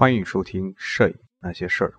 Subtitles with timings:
[0.00, 1.92] 欢迎收听《摄影那些事儿》。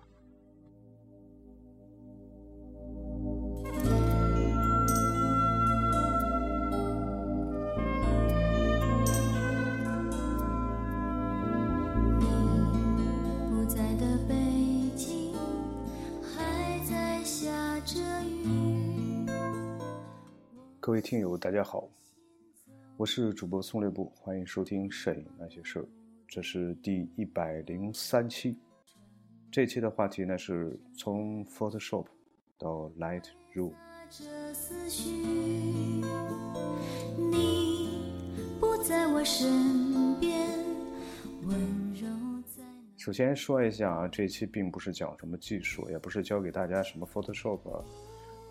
[13.48, 14.34] 不在的北
[14.96, 15.32] 京
[16.24, 19.24] 还在下着雨。
[20.80, 21.88] 各位听友，大家好，
[22.96, 25.82] 我是主播宋略部，欢迎收听《摄影那些事儿》，
[26.34, 28.56] 这是第一百零三期。
[29.50, 32.06] 这期的话题呢是从 Photoshop
[32.56, 33.74] 到 Lightroom。
[37.18, 38.00] 你
[38.58, 40.48] 不在我身边，
[41.42, 41.54] 温
[41.92, 42.08] 柔
[42.56, 42.96] 在你。
[42.96, 47.84] 首先说一下啊，这期并不是讲什么技术，也不是教给大家什么 Photoshop 啊，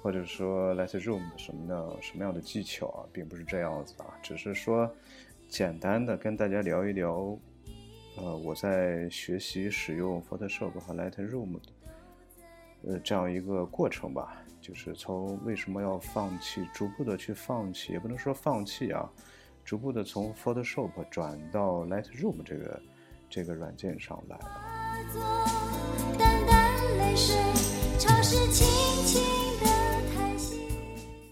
[0.03, 4.87] 或者说 Lightroom 的什么的什么样的技巧啊，并不是这样子啊，只是说
[5.49, 7.35] 简单的跟大家聊一聊，
[8.17, 11.61] 呃，我在学习使用 Photoshop 和 Lightroom 的
[12.83, 19.09] 呃这样一个过程吧，就是从为什么要放弃，逐步的去放弃，也不能说放弃啊，
[19.63, 22.81] 逐步的从 Photoshop 转到 Lightroom 这个
[23.29, 24.45] 这个软件上来了。
[26.19, 27.35] 淡淡泪水，
[27.97, 28.67] 潮湿轻
[29.05, 29.21] 轻。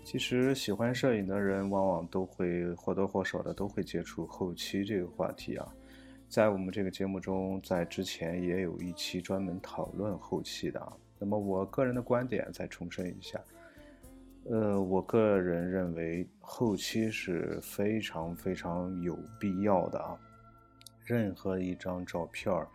[0.04, 5.68] 其实喜欢摄影的人，往往都会或多或少的都会接触后期这个话题啊。
[6.30, 10.94] 在我们这个节目中，在之前也有一期专门讨论后期的啊。
[11.18, 13.42] 那么我个人的观点再重申一下，
[14.46, 20.16] 呃，我个人认为后期是非常非常有必要的啊。
[21.04, 22.68] 任何一张照片儿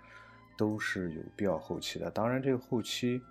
[0.58, 2.10] 都是有必要后期的。
[2.10, 3.22] 当然，这个后期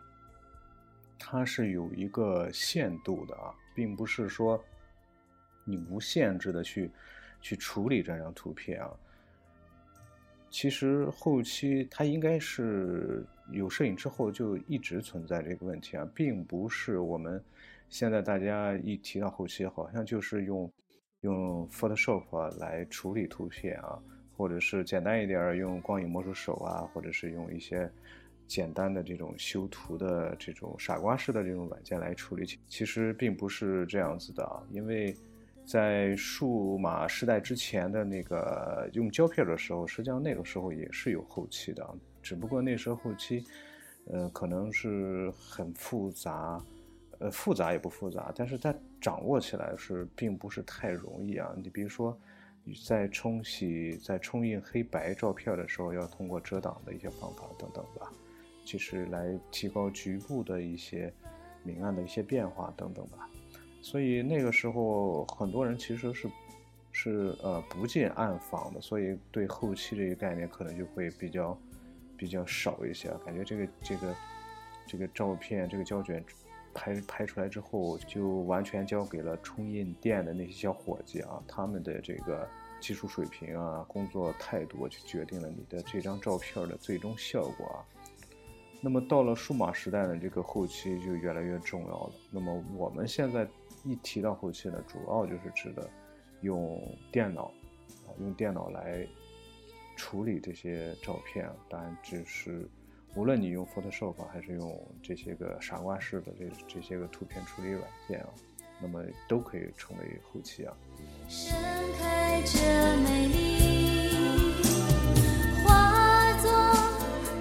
[1.20, 4.64] 它是有一个限度的啊，并不是说
[5.66, 6.90] 你无限制的去
[7.42, 8.90] 去处理这张图片啊。
[10.54, 17.44] 其实后期它应该是有摄影之后就一直存在这个问题啊，并不是我们
[17.90, 20.72] 现在大家一提到后期，好像就是用
[21.22, 24.00] 用 Photoshop 来处理图片啊，
[24.38, 27.92] 或者是简单一点儿用光影魔术手啊，或者是用一些
[28.46, 32.46] 简单的这种修图的这种傻瓜式的这种软件来处理。
[32.68, 35.18] 其实并不是这样子的啊，因为
[35.66, 41.88] 在数码时代之前的那个用胶片的时候，实际上那个时候也是有后期的，
[42.22, 43.44] 只不过那时候后期，
[44.08, 46.62] 呃，可能是很复杂。
[47.20, 51.54] 呃，复杂也不复杂，但是它掌握起来是并不是太容易啊。
[51.56, 52.18] 你比如说，
[52.66, 58.12] 你在冲洗、在冲印黑白照片的时候，要通过遮挡的一些方法等等吧，
[58.66, 61.14] 就是来提高局部的一些
[61.64, 63.30] 明暗的一些变化等等吧。
[63.84, 66.28] 所以那个时候，很多人其实是
[66.92, 71.56] 是呃不进暗房的，所以对后期这个概念可能就会比较
[72.18, 74.16] 比较少一些，感觉这个这个
[74.88, 76.24] 这个照片这个胶卷。
[76.76, 82.50] 拍拍出来之后，就完全交给了冲印店的那些小伙计啊，他们的这个
[82.82, 87.78] 技术水平啊、工作态度，就决定了你的这张照片的最终效果啊。
[88.82, 92.12] 那么到了数码时代呢，这个后期就越来越重要了。
[92.32, 93.48] 那么我们现在
[93.84, 95.90] 一提到后期呢，主要就是指的
[96.42, 97.52] 用电脑
[98.08, 99.06] 啊，用电脑来
[99.96, 102.70] 处理这些照片，当然只是。
[103.16, 108.30] 无论你用 Photoshop 还是用这些个傻瓜式的这这些个图片处理软件啊，
[108.82, 110.76] 那么都可以成为后期啊。
[111.30, 111.56] 盛
[112.00, 112.60] 开着
[113.04, 114.64] 美丽，
[115.64, 116.52] 化作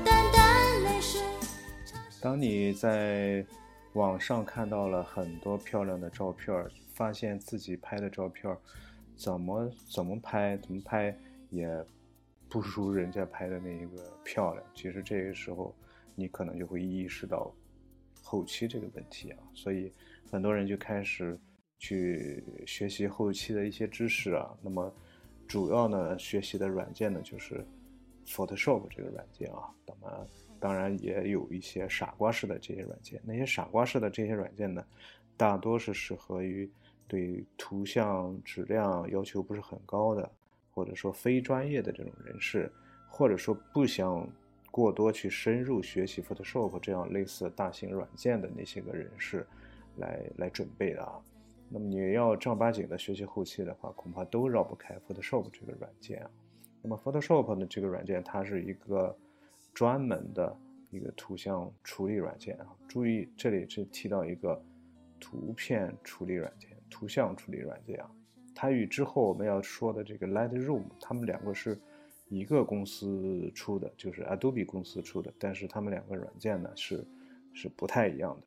[0.04, 1.22] 淡淡泪水。
[2.20, 3.42] 当你在
[3.94, 8.56] 网上看到了很多漂亮的照片，发现自己拍的照片
[9.16, 11.16] 怎么怎么拍怎么拍
[11.50, 11.84] 也。
[12.48, 15.75] 不如人家拍的那一个漂亮，其实这个时候
[16.14, 17.50] 你可能就会意识到
[18.22, 19.91] 后期这个问题啊，所以
[20.30, 21.41] 很多人就开始
[21.78, 24.54] 去学习后期的一些知识啊。
[24.60, 24.95] 那么
[25.48, 27.66] 主要呢学习的软件呢就是
[28.27, 30.27] Photoshop 这个软件啊，那么
[30.62, 33.20] 当然也有一些傻瓜式的这些软件。
[33.22, 34.82] 那些傻瓜式的这些软件呢，
[35.36, 36.70] 大多是适合于
[37.06, 40.30] 对图像质量要求不是很高的。
[40.74, 42.72] 或者说非专业的这种人士，
[43.06, 44.26] 或者说不想
[44.70, 49.47] 过多去深入学习 Photoshop 这样类似大型软件的那些个人士，
[49.98, 51.20] 来来准备的啊。
[51.68, 56.30] 那么你要正儿八经的学习后期的话，恐怕都绕不开 Photoshop 这个软件啊。
[56.80, 59.14] 那么 Photoshop 呢这个软件，它是一个
[59.72, 60.57] 专门的
[60.91, 62.66] 一个图像处理软件啊。
[62.89, 64.63] 注意这里是提到一个
[65.19, 68.10] 图片处理软件、图像处理软件啊。
[68.54, 71.80] 它与之后我们要说的这个 Lightroom，它们两个是
[72.28, 77.07] 一个公司出的，就是 Adobe 公司出的，但是他们两个软件呢是
[77.54, 78.47] 是不太一样的。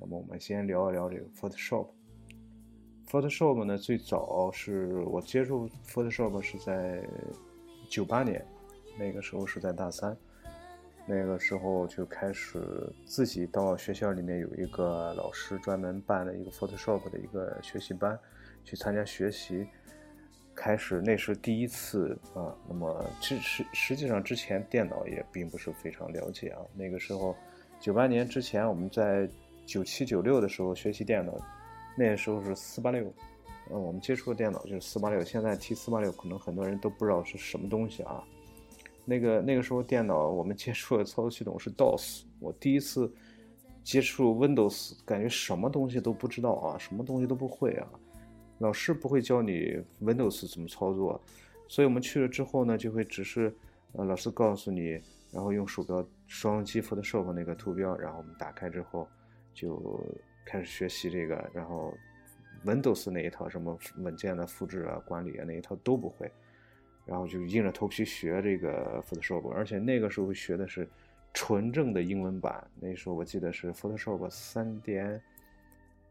[0.00, 1.88] 那么我们先聊一聊这个 Photoshop。
[3.08, 7.06] Photoshop 呢，最早是我接触 Photoshop 是在
[7.88, 8.44] 九八年，
[8.98, 10.16] 那个时候是在大三，
[11.06, 12.60] 那个时候就开始
[13.04, 18.18] 自己到学校里面有一个老师专门办的一个 Photoshop 的一个学习班，
[18.64, 19.66] 去参加学习。
[20.54, 26.60] 开始那是第一次啊，那么其实实际上之前电脑也并不是非常了解啊。
[26.74, 27.34] 那个时候，
[27.80, 29.26] 九八年之前我们在
[29.64, 31.32] 九七九六的时候学习电脑，
[31.96, 33.02] 那时候是四八六，
[33.70, 35.24] 嗯，我们接触的电脑就是四八六。
[35.24, 38.22] 现在提四八六，可能很多人都不知道是什么东西啊。
[39.04, 43.12] 那个那个时候电脑我们接触的操作系统是 DOS，我第一次
[43.82, 47.88] 接触 Windows，感觉什么东西都不知道啊，什么东西都不会啊。
[48.58, 51.20] 老师不会教你 Windows 怎么操作，
[51.66, 53.52] 所以我们去了之后呢，就会只是，
[53.92, 55.00] 呃，老师告诉你，
[55.32, 59.08] 然后用鼠标双击 Photoshop 那个图标，然后我们打开之后
[59.52, 60.00] 就
[60.46, 61.92] 开始学习这个，然后
[62.64, 66.30] Windows 那一套什么文件的复制啊、管理啊那一套都不会，
[67.04, 70.88] 然后就硬着头皮学这个 Photoshop，而且那个时候学的是
[71.34, 75.20] 纯正的英文版，那时候我记得是 Photoshop 三点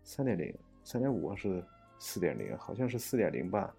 [0.04, 0.54] 三点零、
[0.84, 1.64] 三点五是。
[2.04, 3.72] 四点零好像是四点零吧。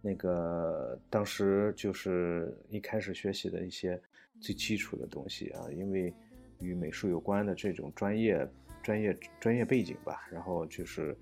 [0.00, 4.00] 那个当时就是一开始学习的一些
[4.40, 6.10] 最基础的东西啊，因为
[6.58, 8.48] 与美术有关的这种专业、
[8.82, 10.26] 专业、专业背景吧。
[10.32, 11.14] 然后就是，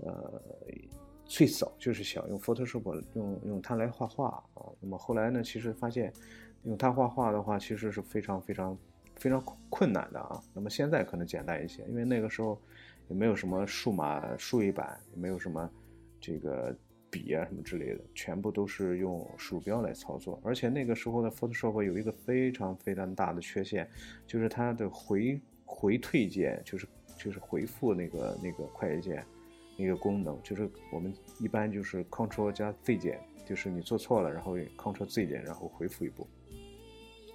[0.00, 0.42] 呃，
[1.26, 4.62] 最早就是想用 Photoshop 用用它来画画啊。
[4.80, 6.12] 那么后来呢，其实发现
[6.64, 8.78] 用它画画的话，其实是非常非常
[9.16, 10.40] 非常困难的啊。
[10.52, 12.58] 那么现在可能简单一些，因为那个时候。
[13.10, 15.70] 也没有什么数码数位板，也没有什么
[16.18, 16.74] 这个
[17.10, 20.40] 笔啊什么之类的，全部都是用鼠标来操作。
[20.42, 23.86] 而且那个时候的 Photoshop 有一个非常非常大的缺陷，
[24.26, 26.88] 就是它的回回退键，就是
[27.18, 29.26] 就是回复那个那个快捷键
[29.76, 36.26] 那个功能，就是我们一般就是 Ctrl 加 Z 键，就是你做错了，然后 Ctrl Z 键，然后回复一步。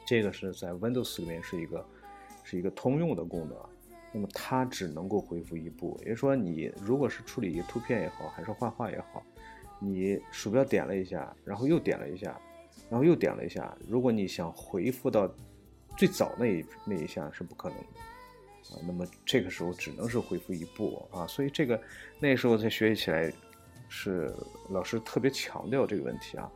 [0.06, 1.86] 这个是在 Windows 里面是一个
[2.44, 3.57] 是一个通用的功能。
[4.12, 9.24] 那么它只能够回复一步，也就是说，你如果是处理一个图片也好，还是画画也好，
[9.80, 12.36] 你鼠标点了一下，然后又点了一下，
[12.89, 15.31] 然后又点了一下，如果你想回复到
[15.95, 17.86] 最早那一那一下是不可能的
[18.71, 18.80] 啊。
[18.86, 21.81] 那么这个时候只能是回复一步啊，所以这个
[22.19, 23.31] 那时候才学习起来
[23.88, 24.33] 是
[24.69, 26.51] 老师特别强调这个问题啊。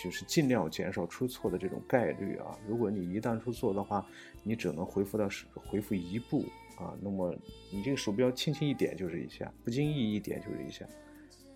[0.00, 2.56] 就是尽量减少出错的这种概率啊！
[2.68, 4.06] 如果你一旦出错的话，
[4.44, 6.44] 你只能回复到回复一步
[6.76, 6.94] 啊。
[7.00, 7.34] 那么
[7.68, 10.86] 你这个鼠标轻轻一点就是一下，不经意一点就是一下。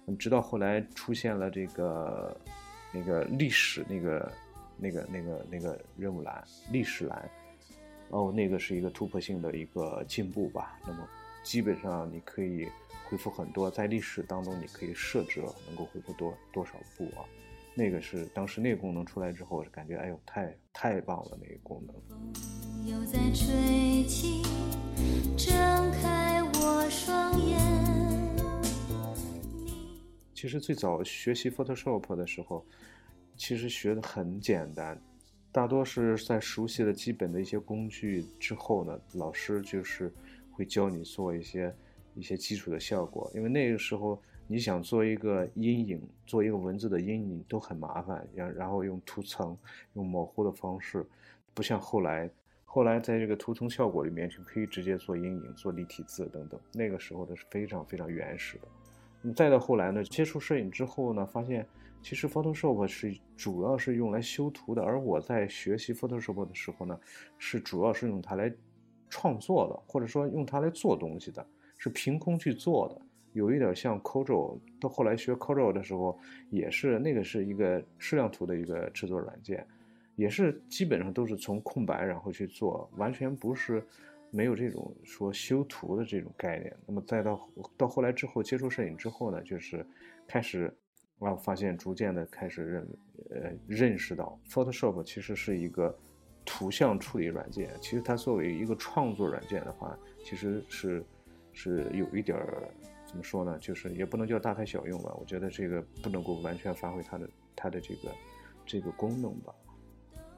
[0.05, 2.37] 那么直到后来出现了这个
[2.93, 4.33] 那个历史那个
[4.77, 6.43] 那个那个那个任务栏
[6.73, 7.31] 历史栏，
[8.13, 10.79] 哦，那个是一个突破性的一个进步吧。
[10.87, 11.09] 那么
[11.43, 12.69] 基本上你可以
[13.09, 17.25] 回复很多，在历史当中你可以设置能够回复多多少步啊。
[17.75, 21.95] 那个是当时那个功能出来之后，感觉哎呦太太棒了那个功能。
[22.85, 24.43] 又在吹起，
[25.37, 25.57] 睁
[25.93, 27.59] 开我双眼。
[30.35, 32.67] 其实最早学习 Photoshop 的时候，
[33.37, 35.01] 其实学的很简单，
[35.53, 40.13] 大多是在熟悉了基本的一些工具之后呢，老师就是
[40.51, 41.73] 会教你做一些
[42.15, 44.21] 一些基础的效果，因为那个时候。
[44.49, 49.57] 你想做一个阴影，做一个文字的阴影都很麻烦，然然后用图层，
[49.95, 51.07] 用模糊的方式，
[51.55, 52.29] 不像后来，
[52.67, 56.61] 后来在这个图层效果里面就可以直接做阴影、做立体字等等。
[56.73, 58.69] 那个时候的是非常非常原始的。
[59.23, 61.67] 那么再到后来呢，接触摄影之后呢，发现
[62.03, 66.99] 其实 Photoshop 是主要是用来修图的，而我在学习 Photoshop 的时候呢，
[67.39, 68.53] 是主要是用它来
[69.09, 71.47] 创作的，或者说用它来做东西的，
[71.79, 73.01] 是凭空去做的。
[73.33, 76.19] 有一点像 Corel，到后来学 Corel 的时候，
[76.51, 79.67] 也是那个是一个矢量图的一个制作软件，
[80.17, 83.83] 也是基本上都是从空白然后去做，完全不是
[84.31, 86.77] 没有这种说修图的这种概念。
[86.87, 89.87] 那么再到到后来之后接触摄影之后呢，就是
[90.27, 90.71] 开始
[91.23, 92.89] 然后发现逐渐的开始认
[93.31, 95.97] 呃认识到 Photoshop 其实是一个
[96.45, 101.05] 图像处理软件，其实它作为一个创作软件的话，其实是
[101.53, 102.69] 是有一点儿。
[103.05, 103.59] 怎么说呢？
[103.61, 105.13] 就是也不能叫大材小用吧。
[105.21, 108.11] 我觉得这个不能够完全发挥它的它的这个
[108.65, 109.55] 这个功能吧。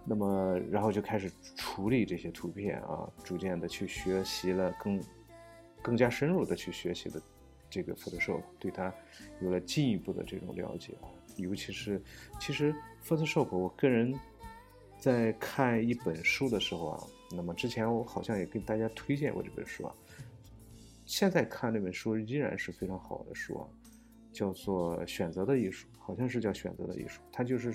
[0.04, 5.00] 那么，然后就开始处理这些图片啊，逐渐的去学习了更
[5.82, 7.22] 更加深入的去学习的
[7.75, 8.95] 这个 Photoshop，对它
[9.43, 11.11] 有了进一步的这种了解啊。
[11.38, 12.00] 尤其是
[12.38, 12.73] 其实
[13.04, 14.14] Photoshop，我个人
[14.97, 17.02] 在看一本书的时候啊，
[17.33, 19.93] 那么之前我好像也给大家推荐过这本书啊，
[21.04, 23.66] 现在看这本书依然是非常好的书啊，
[24.33, 27.75] 叫做《选择的艺术》，好像是叫《选择的艺术》，它就是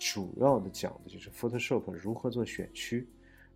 [0.00, 3.06] 主要的讲的就是 Photoshop 如何做选区。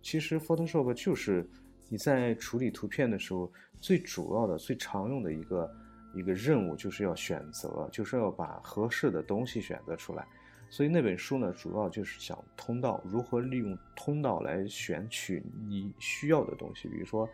[0.01, 1.45] 其实 Photoshop 就是
[1.89, 5.75] 你在处理图片的时候最主要的、最常用的一个
[6.13, 10.25] 一个任务，就是要选择，就是要把合适的东西选择出来。
[10.69, 17.27] 所以那本书呢，主要就是讲通道如何利用通道来选取你需要的东西，比如说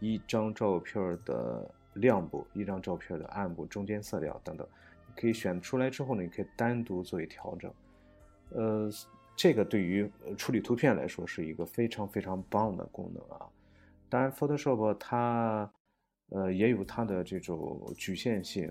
[0.00, 4.66] 一张照片的亮部、一张照片的暗部、中间色调等等，
[5.06, 7.72] 你可以选出来之后呢，你可以单独做一调整。
[8.48, 8.90] 呃，
[9.36, 13.46] 这个对于处理图片来说是一个非常非常棒的功能啊。
[14.10, 15.72] 当然，Photoshop 它
[16.30, 18.70] 呃也有它的这种局限性。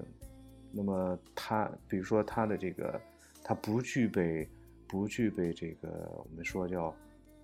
[0.71, 3.01] 那么它比如说它的这个。
[3.41, 4.47] 它不具备
[4.85, 6.93] 不具备这个我们说叫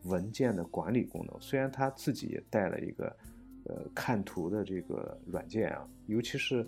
[0.04, 1.36] 文件的管理功能。
[1.42, 3.18] 虽然它自己也带了一个
[3.64, 6.68] 呃看图的这个软件啊，尤其是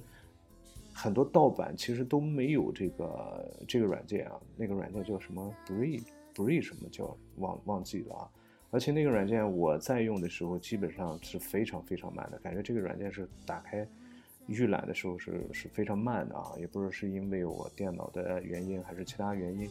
[0.91, 4.39] 很多盗版其实都没有这个这个软件啊。
[4.55, 6.01] 那个软件叫什么 Bree
[6.33, 8.31] Bree 什么叫忘忘记了啊？
[8.71, 13.87] 而且那个软件我在用的时候基本上是非常非常慢的，感觉这个软件是打开。
[14.47, 19.69] 预览的时候是是非常慢的啊，也不知道是因为我电脑的原因还是其他原因，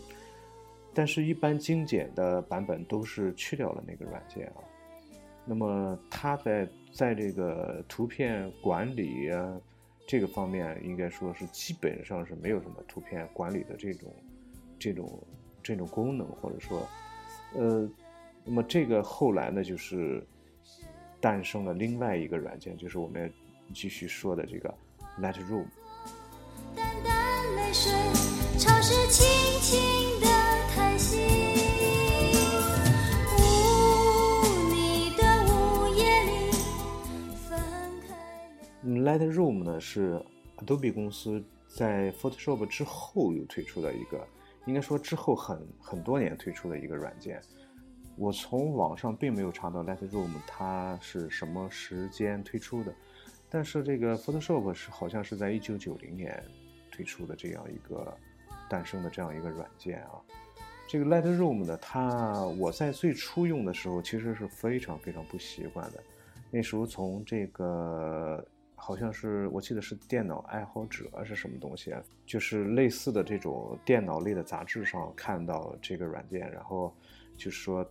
[0.92, 4.60] 但是，一般精简的版本都是去掉了那个软件啊。
[5.46, 9.58] 那么，它在在这个图片管理啊
[10.06, 14.12] 这个方面，应该说是基本上是没有什么图片管理的这种
[14.78, 15.22] 这种
[15.62, 16.86] 这种功能，或者说，
[17.54, 17.88] 呃，
[18.46, 20.26] 那么这个后来呢，就是
[21.20, 23.30] 诞生了另外一个软件，就是我们。
[23.74, 24.72] 继续说的这个
[25.20, 25.66] Lightroom。
[26.76, 27.92] 淡淡泪水，
[28.60, 29.26] 潮湿轻
[29.60, 30.26] 轻的
[30.72, 31.16] 叹息。
[33.36, 36.52] 无你的午夜里，
[37.48, 37.58] 分
[38.06, 38.14] 开。
[38.84, 40.24] Lightroom 呢是
[40.58, 44.24] Adobe 公司在 Photoshop 之后又推出的一个，
[44.66, 47.42] 应该说之后很很多年推出的一个软件。
[48.16, 52.92] 我从网上并没有查到 Lightroom 它是什么时间推出的。
[53.48, 56.42] 但是这个 Photoshop 是好像是在一九九零年
[56.90, 58.16] 推出的这样一个
[58.68, 60.20] 诞生的这样一个软件啊。
[60.88, 66.02] 这个 Lightroom 呢，它我在最初用的时候其实是非常非常不习惯的。
[66.50, 68.44] 那时候从这个
[68.74, 76.94] 好像是我记得是电脑爱好者是什么东西啊，就是类似的这种电脑类的杂志上看到这个软件，然后
[77.36, 77.84] 就说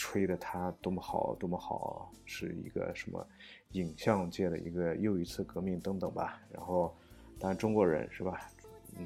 [0.00, 3.26] 吹的它多么好多么好，是一个什么。
[3.72, 6.96] 影像界的一个又一次革命等等吧，然后，
[7.38, 8.50] 当然中国人是吧，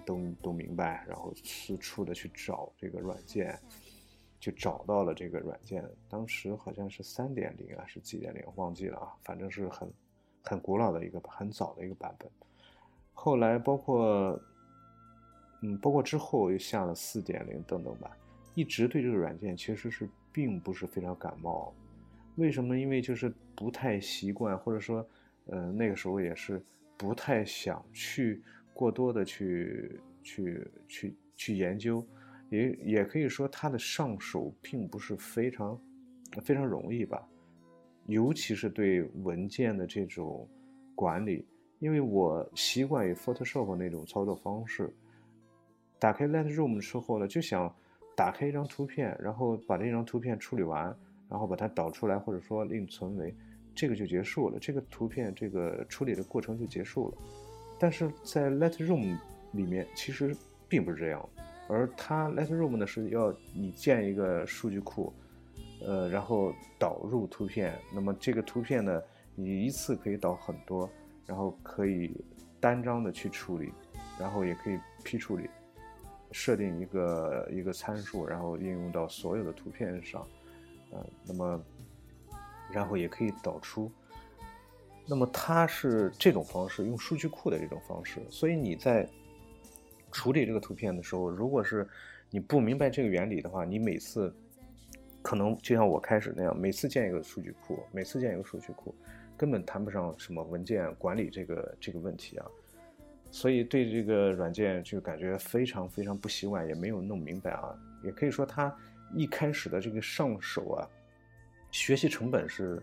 [0.06, 3.58] 都都明白，然后四处的去找这个软件，
[4.38, 5.84] 就找到了这个软件。
[6.08, 9.92] 当时好像是三点零啊，是几点零忘记了啊，反正是很
[10.42, 12.30] 很古老的一个很早的一个版本。
[13.12, 14.40] 后来包括，
[15.62, 18.16] 嗯，包括之后又下了四点零等等吧，
[18.54, 21.72] 一直对这个软件其实是并不是非常感冒。
[22.34, 22.76] 为什么？
[22.76, 25.08] 因为就是不太习惯，或者说，
[25.46, 26.60] 呃，那个时候也是
[26.96, 32.04] 不太想去过多的去去去去研究，
[32.50, 35.80] 也也可以说它的上手并不是非常
[36.42, 37.24] 非常容易吧，
[38.06, 40.48] 尤其是对文件的这种
[40.96, 41.46] 管理，
[41.78, 44.92] 因为我习惯于 Photoshop 那种操作方式，
[46.00, 47.72] 打开 Lightroom 之后呢，就想
[48.16, 50.94] 打开一张图片，然后把这张图片处理完。
[51.26, 53.34] 然后把它导出来，或者说另存为，
[53.74, 54.58] 这个就结束了。
[54.60, 57.16] 这个图片这个处理的过程就结束了。
[57.80, 59.16] 但是在 Lightroom
[59.50, 60.36] 里面其实
[60.68, 61.28] 并不是这样，
[61.66, 65.12] 而它 Lightroom 呢是要你建一个数据库，
[65.84, 67.74] 呃，然后导入图片。
[67.92, 69.02] 那么这个图片呢，
[69.34, 70.88] 你一次可以导很多，
[71.26, 72.14] 然后可以
[72.60, 73.72] 单张的去处理，
[74.20, 75.48] 然后也可以批处理，
[76.34, 80.26] 设定一个一个参数，然后应用到所有的图片上。
[80.90, 81.64] 呃，那么，
[82.72, 83.88] 然后也可以导出。
[85.06, 88.20] 那么它是这种方式，用数据库的这种方式。
[88.28, 89.08] 所以你在
[90.10, 91.88] 处理这个图片的时候，如果是
[92.30, 94.34] 你不明白这个原理的话，你每次
[95.22, 98.92] 可能就像我开始那样，每次建一个数据库，每次建一个数据库，
[99.36, 102.46] 根本谈不上什么文件管理这个这个问题啊。
[103.34, 107.76] 所以对这个软件就感觉非常非常不习惯，也没有弄明白啊。
[108.04, 108.72] 也可以说它。
[109.16, 110.88] 一开始的这个上手啊，
[111.70, 112.82] 学习成本是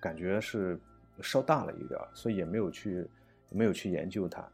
[0.00, 0.78] 感觉是
[1.20, 3.06] 稍大了一点，所以也没有去
[3.50, 4.46] 没有去研究它，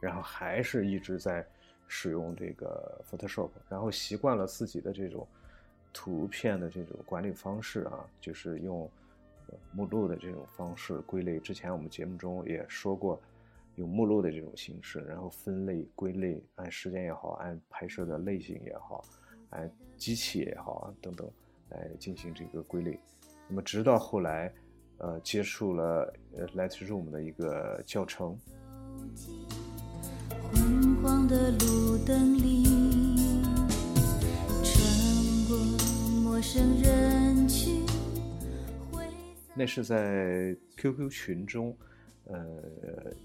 [0.00, 1.44] 然后还是一直在
[1.88, 5.26] 使用这个 Photoshop，然后习惯了自己的这种
[5.92, 8.88] 图片的这种管理方式啊，就是用
[9.72, 11.40] 目录的这种方式归类。
[11.40, 13.20] 之前我们节目中也说过，
[13.78, 19.04] 用目录的这种形式，然后分类归类，按时间也好，按拍摄的类型也好，
[19.50, 21.30] 按机器也好啊等等
[21.70, 22.98] 来进行这个归类。
[23.48, 24.52] 那么直到后来，
[24.98, 28.36] 呃，接触了呃 Lightroom 的一个教程。
[30.52, 32.64] 昏黄的路灯里，
[34.64, 34.74] 穿
[35.46, 35.56] 过
[36.22, 37.86] 陌生人群，
[38.90, 39.04] 挥
[39.54, 41.76] 那是在 QQ 群中，
[42.28, 42.62] 呃，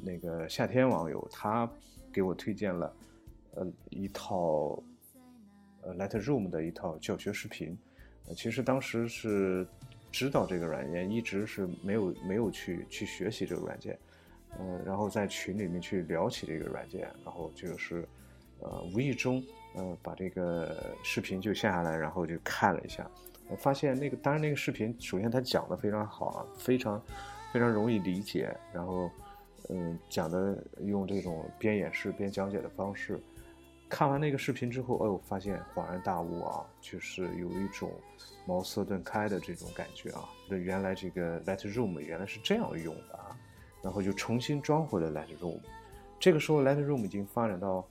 [0.02, 1.70] 那个夏天网友他
[2.12, 2.94] 给我推荐了，
[3.56, 4.82] 呃，一套
[5.82, 7.78] 呃 Lightroom 的一套教学视频。
[8.28, 9.68] 呃，其实当时是
[10.12, 13.98] 知道这个软件，一直是没有没有去去学习这个软件。
[14.60, 18.08] 嗯，然后在群里面去聊起这个软件，然后就是，
[18.60, 19.44] 呃，无意中，
[19.76, 23.10] 呃，把这个视频就下下来，然后就看了一下，
[23.50, 27.04] 我发现那个，当然那个视频，首先它讲的非常好啊，非常
[27.54, 29.12] 非常容易理解，然后，
[29.70, 33.20] 嗯，讲的用这种边演示边讲解的方式，
[33.88, 37.92] 看完那个视频之后，哦，发现恍然大悟啊，就是有一种
[38.48, 43.38] 茅塞顿开的这种感觉啊，那原来这个 Lightroom 原来是这样用的啊。
[43.84, 45.60] 然后就重新装回了 Lightroom，
[46.18, 47.86] 这个时候 Lightroom 已经发展到，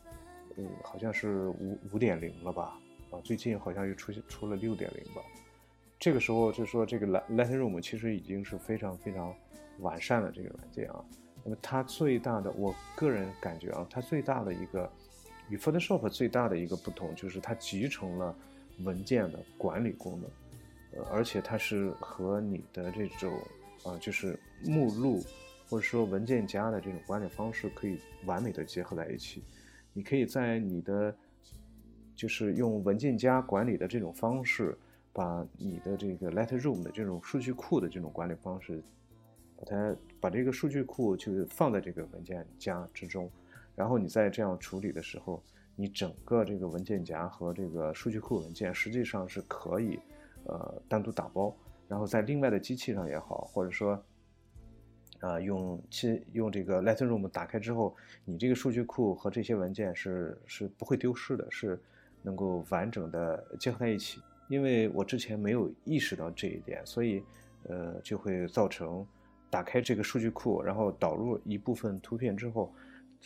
[0.56, 2.78] 嗯，好像是五五点零了吧？
[3.10, 5.20] 啊，最近好像又出现出了六点零吧。
[6.02, 9.32] 这个时候就说这个 Lightroom 其实已经是非常非常
[9.78, 11.04] 完善了这个软件啊。
[11.44, 14.90] 那么它最大的，我个人感觉啊，它最大的一个
[15.48, 18.34] 与 Photoshop 最大的一个不同就是它集成了
[18.80, 23.32] 文件的管理功能，呃，而且它是和你的这种
[23.84, 25.22] 啊，就是目录。
[25.70, 29.42] 或者说文件夹的这种管理方式可以完美的结合在一起，
[29.94, 31.16] 你可以在你的
[32.14, 34.76] 就是用文件夹管理的这种方式，
[35.12, 38.82] 把你的这个 Lightroom 的这种数据库的这种管理方式，
[39.56, 43.30] 把它把这个数据库就放在这个文件夹之中，
[43.74, 45.42] 然后你在这样处理的时候，
[45.76, 49.98] 你整个这个文件夹和这个数据库文件实际上是可以
[50.44, 51.54] 呃单独打包，
[51.88, 54.02] 然后在另外的机器上也好，或者说。
[55.20, 57.94] 啊，用其用这个 Lightroom 打开之后，
[58.24, 61.80] 你这个数据库和这些文件是是不会丢失的，是
[62.22, 64.20] 能够完整的结合在一起。
[64.48, 67.22] 因为我之前没有意识到这一点，所以
[67.68, 69.06] 呃就会造成
[69.50, 72.72] 打开这个数据库，然后导入一部分图片之后，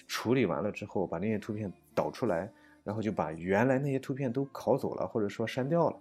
[0.06, 2.50] 处理完了之后，把那些图片导出来，
[2.84, 5.98] 然后就把原来那些图片都拷走了，或者说删掉了。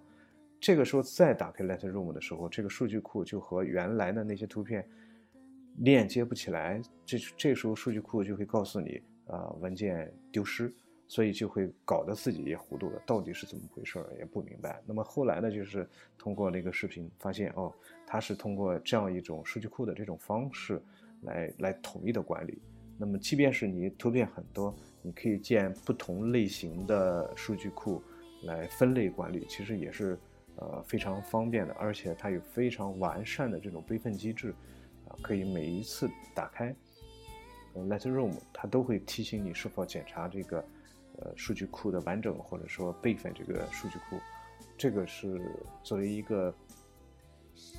[0.59, 4.87] 这个时候再打开 Lightroom 的时候，这个数据库就和原来的那些图片。
[5.79, 10.73] 链接不起来，这这时候数据库就会告诉你啊，文件丢失，
[11.07, 14.81] 所以就会搞得自己也糊涂了，到底是怎么回事儿也不明白。
[14.85, 15.87] 那么后来呢，就是
[16.17, 17.73] 通过那个视频发现，哦，
[18.07, 20.81] 它是通过这样一种数据库的这种方式
[21.21, 22.61] 来来统一的管理。
[22.97, 28.01] 那么即便是你图片很多，你可以建不同类型的数据库
[28.43, 30.17] 来分类管理，其实也是
[30.55, 34.53] 呃非常方便的，而且它有非常完善的这种备份机制。
[35.07, 36.75] 啊，可以每一次打开
[37.75, 40.65] ，Lightroom，它都会提醒你是否检查这个，
[41.19, 44.19] 呃，数据库的完整，或者说备份这个数据库。
[44.77, 45.41] 这个是
[45.83, 46.53] 作为一个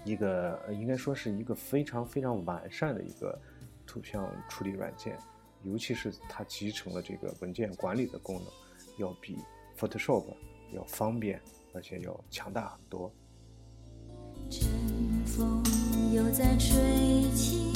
[0.05, 3.39] 一个应该说是一个非常非常完善的一个
[3.87, 5.19] 图像处理软件，
[5.63, 8.45] 尤其是它集成了这个文件管理的功能，
[8.99, 9.37] 要比
[9.79, 10.25] Photoshop
[10.73, 11.41] 要方便，
[11.75, 13.13] 而且要强大很多。
[15.27, 15.63] 风。
[16.13, 17.73] 又在吹起，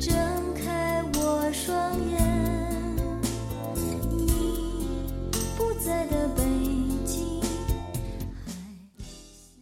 [0.00, 0.16] 睁
[0.54, 2.25] 开我双眼，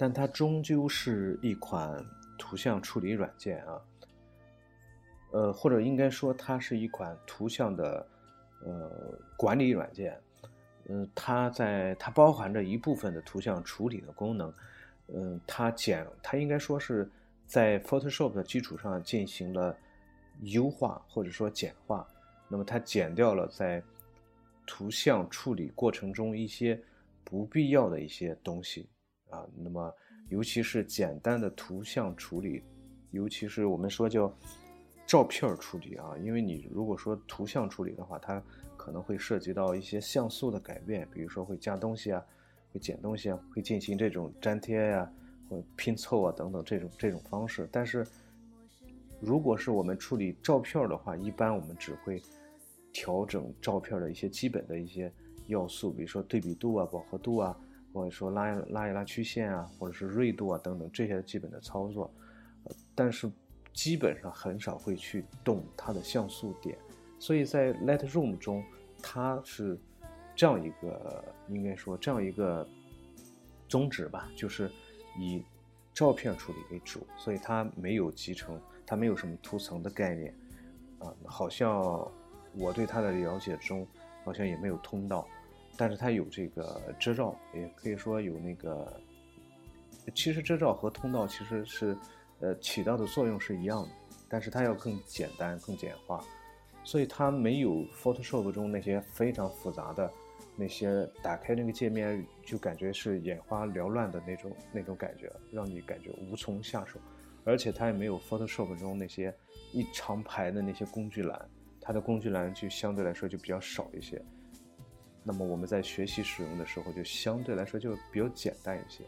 [0.04, 1.96] 但它终究是一款
[2.36, 3.80] 图像处理软件啊，
[5.32, 8.06] 呃，或者应该说它是一款图像的
[8.66, 10.20] 呃管理软件，
[10.90, 14.52] 嗯，它在它包含着一部分的图像处理的功能，
[15.08, 17.10] 嗯，它简它应该说是。
[17.46, 19.76] 在 Photoshop 的基础上进行了
[20.40, 22.06] 优化或者说简化，
[22.48, 23.82] 那么它减掉了在
[24.66, 26.80] 图像处理过程中一些
[27.22, 28.88] 不必要的一些东西
[29.34, 29.92] 啊，那么
[30.28, 32.62] 尤其是简单的图像处理，
[33.10, 34.32] 尤其是我们说叫
[35.06, 38.42] 照片处理啊，因为你如果说图像处理的话，它
[38.76, 42.24] 可能会涉及到一些像素的改变，比如说会加东西啊，
[42.72, 45.10] 会减东西啊，会进行这种粘贴呀。
[45.46, 48.04] 或拼凑啊等等这种这种方式，但是
[49.20, 52.20] 如果是我们处理照片的话，一般我们只会
[52.90, 55.12] 调整照片的一些基本的一些
[55.48, 57.54] 要素，比如说对比度啊、饱和度啊，
[57.94, 62.10] 或者说拉一拉一拉曲线啊，或者是锐度啊等等这些基本的操作，
[62.64, 63.30] 呃但是
[63.72, 66.76] 基本上很少会去动它的像素点，
[67.20, 68.64] 所以在 Lightroom 中，
[69.00, 69.78] 它是
[70.34, 72.66] 这样一个应该说这样一个
[73.68, 74.68] 宗旨吧，就是
[75.16, 75.40] 以
[75.92, 80.34] 照片处理为主，所以它没有集成，它没有什么图层的概念，
[80.98, 81.80] 啊，好像
[82.56, 83.86] 我对它的了解中
[84.24, 85.26] 好像也没有通道，
[85.76, 89.00] 但是它有这个遮罩，也可以说有那个，
[90.14, 91.96] 其实遮罩和通道其实是，
[92.40, 93.88] 呃，起到的作用是一样的，
[94.28, 96.24] 但是它要更简单、更简化，
[96.84, 100.10] 所以它没有 Photoshop 中那些非常复杂的。
[100.56, 106.96] 那些打开那个界面就感觉是眼花缭乱的那种那种感觉，让你感觉无从下手，
[107.42, 109.34] 而且它也没有 Photoshop 中那些
[109.72, 114.24] 一长排的那些工具栏，它的工具栏就相对来说就比较少一些。
[115.24, 119.02] 那么我们在学习使用的时候就相对来说就比较简单一些，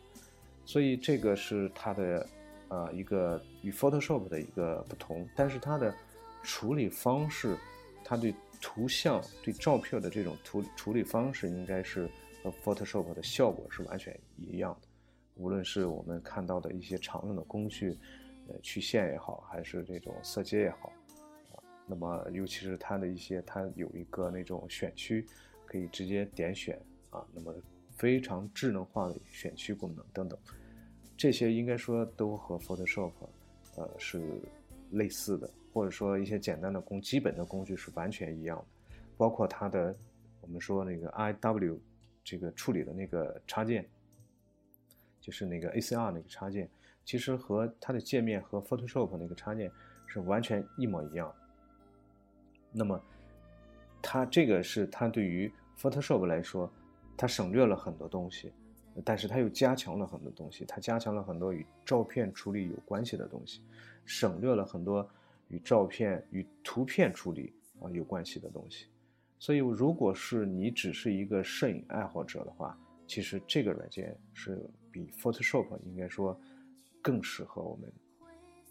[0.64, 2.26] 所以这个是它的
[2.68, 5.94] 呃一个与 Photoshop 的一个不同，但是它的
[6.42, 7.56] 处理方式，
[8.04, 8.34] 它对。
[8.58, 12.08] 图像对照片的这种图处理方式，应该是
[12.42, 14.88] 和 Photoshop 的效果是完全一样的。
[15.34, 17.96] 无论是我们看到的一些常用的工具，
[18.48, 20.90] 呃，曲线也好，还是这种色阶也好，
[21.52, 25.26] 啊，那么尤其是它的一些，它有一个那种选区，
[25.76, 27.54] 可以直接点选啊，那么
[27.90, 30.38] 非常智能化的选区功能等等，
[31.18, 33.12] 这些应该说都和 Photoshop，
[33.76, 34.40] 呃，是
[34.92, 35.48] 类似的。
[35.74, 39.94] 或者说一些简单的工基本的工具是完全一样的，包括它的
[40.40, 41.78] 我们说那个 I W
[42.24, 43.86] 这个处理的那个插件，
[45.20, 46.66] 就是那个 A C R 那个插件，
[47.04, 49.70] 其实和它的界面和 Photoshop 那个插件
[50.06, 51.30] 是完全一模一样。
[52.72, 52.98] 那么
[54.00, 56.70] 它这个是它对于 Photoshop 来说，
[57.16, 58.52] 它省略了很多东西，
[59.04, 63.62] 但是它又加强了很多东西，它加强了很多与照片处理有关系的东西，
[64.04, 65.08] 省略了很多。
[65.48, 68.86] 与照片、与图片处理啊有关系的东西，
[69.38, 76.36] 所以如果是你只是一个摄影爱好者的话，其实这个软件是比 Photoshop 应该说
[77.00, 77.88] 更适合我们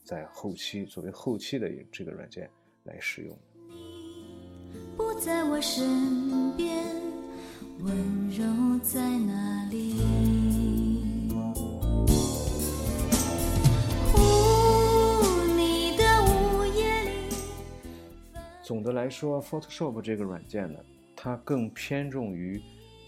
[0.04, 2.52] 在后期作为后期的这个软件
[2.84, 3.39] 来使用。
[5.19, 6.84] 在我身边，
[7.80, 8.43] 温柔
[8.84, 9.95] 在哪里？
[18.62, 20.80] 总的来说，Photoshop 这个软件呢，
[21.15, 22.62] 它更偏重于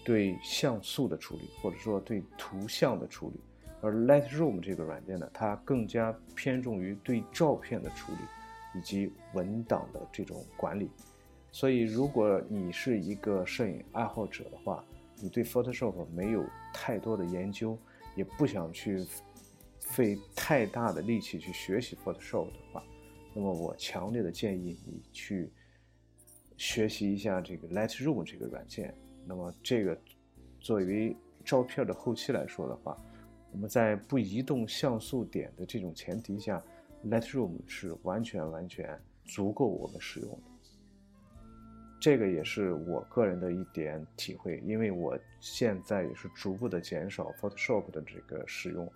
[0.04, 3.40] 对像素的处理，或者说对图像的处理；
[3.80, 8.18] 而 Lightroom 这个软件呢，它更加偏重于对照片的处理
[8.78, 10.90] 以及文档的这种管理。
[11.50, 14.84] 所以，如果你是一个摄影爱好者的话，
[15.20, 17.76] 你对 Photoshop 没有太多的研究，
[18.14, 19.04] 也不想去
[19.80, 22.84] 费太大的力气去学习 Photoshop 的话，
[23.34, 25.50] 那么我强烈的建议你去
[26.56, 28.94] 学习一下这个 Lightroom 这个软件。
[29.26, 29.98] 那么这个
[30.60, 32.96] 作为照片的后期来说的话，
[33.50, 36.62] 我们在不移动像素点的这种前提下
[37.06, 40.42] ，Lightroom 是完全完全足够我们使用的。
[42.00, 48.90] 这个也是我个人的一点体会，因为我现在也是逐步的减少 Photoshop 的这个使用，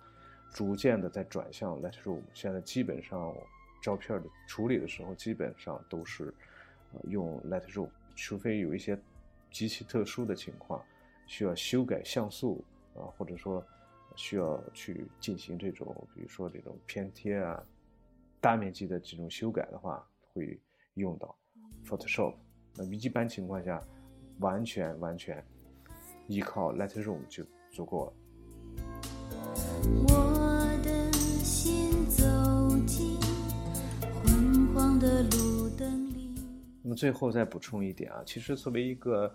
[0.51, 2.21] 逐渐的在转向 Lightroom。
[2.33, 3.35] 现在基本上。
[3.81, 6.33] 照片的处理的时候，基本上都是，
[7.09, 8.97] 用 Lightroom，除非有一些
[9.51, 10.81] 极其特殊的情况，
[11.27, 12.63] 需要修改像素
[12.95, 13.61] 啊，或者说
[14.15, 17.61] 需要去进行这种，比如说这种偏贴啊、
[18.39, 20.57] 大面积的这种修改的话，会
[20.93, 21.35] 用到
[21.85, 22.35] Photoshop。
[22.75, 23.81] 那一般情况下，
[24.39, 25.43] 完全完全
[26.27, 28.13] 依靠 Lightroom 就足够了。
[30.07, 31.11] 我的
[31.43, 32.23] 心走
[32.85, 33.13] 进。
[35.03, 36.33] 的路灯里。
[36.81, 39.29] 那么最后再补充一点啊，其实作为一个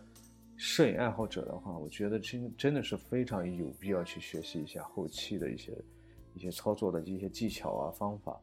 [0.56, 5.76] 摄影爱好者的话，我觉得真真的是非常有必要去学习一下后期的一些
[6.34, 8.40] 一些操作的一些技巧啊方法。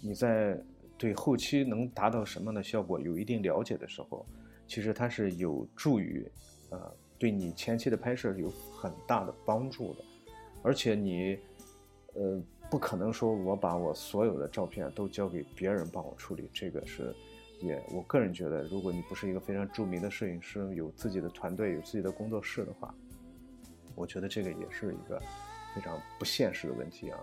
[0.00, 0.60] 你在
[0.98, 4.26] 对后期能达到什么样的效果有一定了解的时候，
[4.66, 6.30] 其实它是有助于
[6.68, 10.04] 呃对你前期的拍摄有很大的帮助的，
[10.62, 11.38] 而且你
[12.12, 12.42] 呃。
[12.70, 17.16] 不可能说我把我所有的照片都交给别人帮我处理，这个是，
[17.62, 22.94] 也我个人觉得，如果你不是一个非常著名的摄影师，有自己的团队，有自己的工作室的话，
[23.94, 25.18] 我觉得这个也是一个
[25.74, 27.18] 非常不现实的问题啊。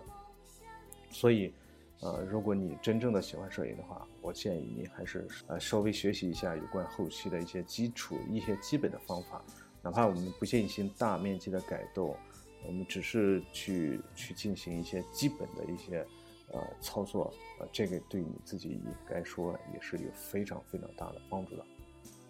[1.12, 1.54] 所以，
[2.02, 9.44] 呃，如果你真正的喜欢摄影的话，我建议你还是呃稍微学习一下有关后期的一些基础、一些基本的方法。
[9.82, 12.16] 哪怕我们不进行大面积的改动，
[12.66, 16.06] 我们只是去去进行一些基本的一些
[16.52, 21.66] 呃操作，呃，这个对你自己应该说也是有非常非常大的帮助的。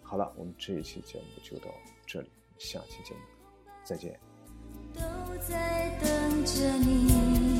[0.02, 1.70] 好了，我们这一期节目就到
[2.06, 3.20] 这里，下期节目
[3.82, 4.18] 再见。
[4.94, 5.02] 都
[5.48, 7.55] 在等着你。